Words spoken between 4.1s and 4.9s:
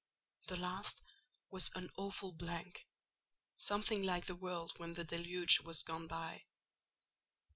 the world